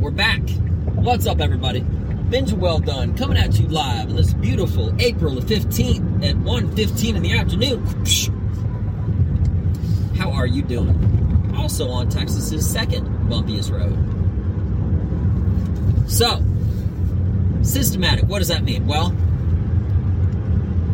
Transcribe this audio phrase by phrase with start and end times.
[0.00, 0.48] We're back.
[0.94, 1.80] What's up, everybody?
[1.80, 7.22] Benja Welldone coming at you live on this beautiful April the 15th at 1.15 in
[7.22, 7.84] the afternoon.
[10.16, 11.52] How are you doing?
[11.58, 13.98] Also on Texas's second bumpiest road.
[16.08, 16.44] So,
[17.64, 18.86] systematic, what does that mean?
[18.86, 19.12] Well,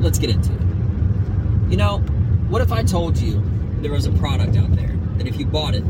[0.00, 1.70] let's get into it.
[1.70, 1.98] You know,
[2.48, 3.40] what if I told you
[3.80, 5.84] there was a product out there that if you bought it,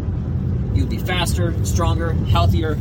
[0.75, 2.79] you would be faster, stronger, healthier,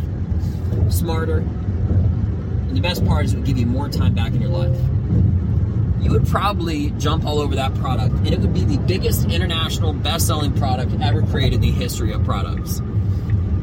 [0.90, 4.52] smarter, and the best part is it would give you more time back in your
[4.52, 4.78] life.
[6.02, 9.94] You would probably jump all over that product, and it would be the biggest international
[9.94, 12.82] best-selling product ever created in the history of products.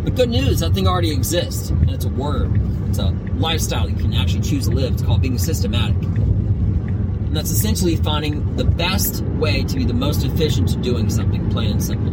[0.03, 2.51] But good news, that thing already exists, and it's a word.
[2.89, 4.93] It's a lifestyle you can actually choose to live.
[4.93, 5.97] It's called being systematic.
[5.97, 11.49] And that's essentially finding the best way to be the most efficient to doing something,
[11.51, 12.13] plain and simple.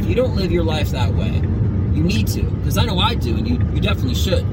[0.00, 1.40] If you don't live your life that way,
[1.98, 4.46] you need to, because I know I do, and you, you definitely should.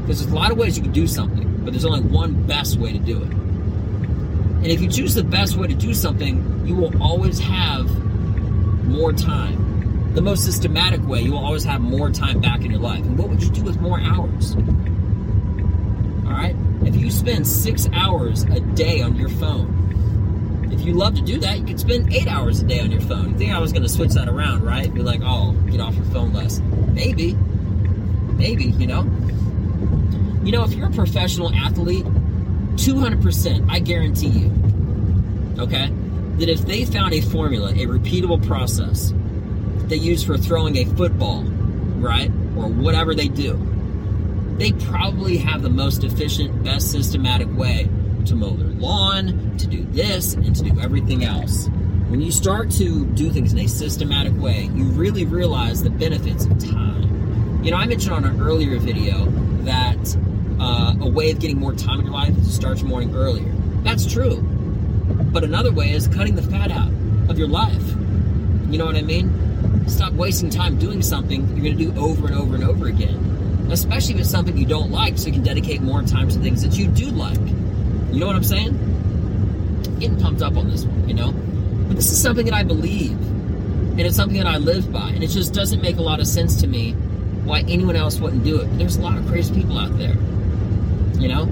[0.00, 2.78] Because there's a lot of ways you can do something, but there's only one best
[2.78, 3.30] way to do it.
[3.30, 7.86] And if you choose the best way to do something, you will always have
[8.86, 10.12] more time.
[10.14, 13.00] The most systematic way, you will always have more time back in your life.
[13.00, 14.54] And what would you do with more hours?
[14.54, 16.56] All right?
[16.86, 19.83] If you spend six hours a day on your phone,
[20.74, 23.00] if you love to do that, you could spend eight hours a day on your
[23.00, 23.30] phone.
[23.30, 24.92] You think I was going to switch that around, right?
[24.92, 26.58] Be like, oh, get off your phone less.
[26.88, 27.34] Maybe.
[27.34, 29.02] Maybe, you know?
[30.42, 34.52] You know, if you're a professional athlete, 200%, I guarantee you,
[35.58, 35.92] okay,
[36.38, 39.14] that if they found a formula, a repeatable process
[39.88, 43.56] they use for throwing a football, right, or whatever they do,
[44.58, 47.88] they probably have the most efficient, best systematic way
[48.26, 51.68] to mow their lawn, to do this, and to do everything else.
[52.08, 56.44] When you start to do things in a systematic way, you really realize the benefits
[56.44, 57.62] of time.
[57.64, 59.26] You know, I mentioned on an earlier video
[59.62, 60.16] that
[60.60, 63.14] uh, a way of getting more time in your life is to start your morning
[63.14, 63.50] earlier.
[63.82, 64.36] That's true.
[64.36, 66.90] But another way is cutting the fat out
[67.28, 67.86] of your life.
[68.68, 69.88] You know what I mean?
[69.88, 73.34] Stop wasting time doing something you're going to do over and over and over again
[73.70, 76.62] especially if it's something you don't like, so you can dedicate more time to things
[76.62, 77.38] that you do like.
[78.14, 79.98] You know what I'm saying?
[79.98, 81.32] Getting pumped up on this one, you know?
[81.32, 85.24] But this is something that I believe, and it's something that I live by, and
[85.24, 86.92] it just doesn't make a lot of sense to me
[87.42, 88.66] why anyone else wouldn't do it.
[88.66, 90.14] But there's a lot of crazy people out there,
[91.18, 91.46] you know?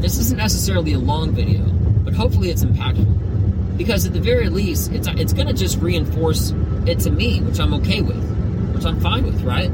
[0.00, 1.62] This isn't necessarily a long video,
[2.04, 3.76] but hopefully it's impactful.
[3.76, 6.52] Because at the very least, it's, it's going to just reinforce
[6.84, 8.22] it to me, which I'm okay with,
[8.74, 9.70] which I'm fine with, right?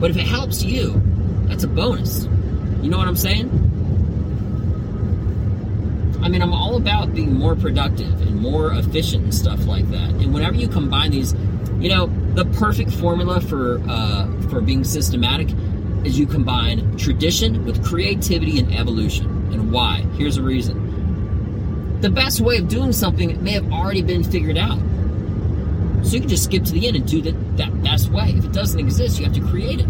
[0.00, 1.00] But if it helps you,
[1.44, 2.24] that's a bonus.
[2.82, 3.74] You know what I'm saying?
[6.22, 10.10] I mean, I'm all about being more productive and more efficient and stuff like that.
[10.10, 11.34] And whenever you combine these,
[11.78, 15.48] you know, the perfect formula for uh, for being systematic
[16.04, 19.26] is you combine tradition with creativity and evolution.
[19.52, 20.00] And why?
[20.16, 22.00] Here's a reason.
[22.00, 24.78] The best way of doing something may have already been figured out.
[26.02, 28.34] So you can just skip to the end and do that that best way.
[28.36, 29.86] If it doesn't exist, you have to create it,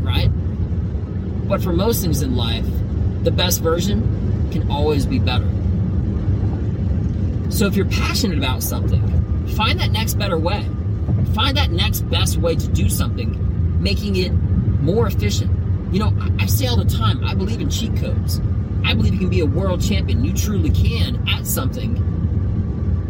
[0.00, 0.28] right?
[1.48, 2.66] But for most things in life,
[3.22, 4.19] the best version
[4.50, 5.48] can always be better.
[7.50, 10.66] So if you're passionate about something, find that next better way.
[11.34, 15.50] Find that next best way to do something, making it more efficient.
[15.92, 18.40] You know, I, say all the time, I believe in cheat codes.
[18.84, 20.24] I believe you can be a world champion.
[20.24, 21.96] You truly can at something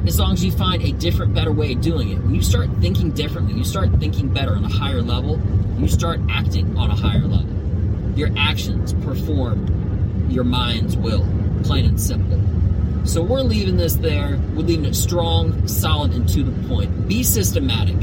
[0.06, 2.18] as long as you find a different, better way of doing it.
[2.18, 5.40] When you start thinking differently, you start thinking better on a higher level,
[5.78, 7.46] you start acting on a higher level.
[8.16, 9.79] Your actions perform
[10.28, 11.26] your mind's will,
[11.64, 12.40] plain and simple.
[13.04, 14.38] So we're leaving this there.
[14.54, 17.08] We're leaving it strong, solid, and to the point.
[17.08, 17.96] Be systematic.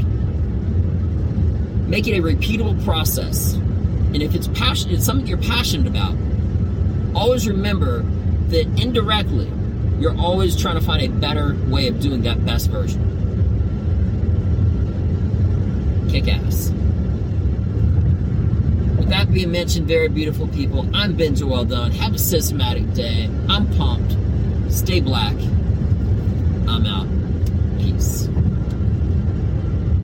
[1.86, 3.54] Make it a repeatable process.
[3.54, 6.16] And if it's passion, it's something you're passionate about,
[7.14, 8.02] always remember
[8.48, 9.50] that indirectly
[9.98, 13.04] you're always trying to find a better way of doing that best version.
[16.10, 16.72] Kick ass.
[19.38, 21.92] Being mentioned, very beautiful people, I'm Benja Welldone.
[21.92, 23.30] Have a systematic day.
[23.48, 24.16] I'm pumped.
[24.68, 25.34] Stay black.
[26.66, 27.06] I'm out.
[27.78, 28.26] Peace.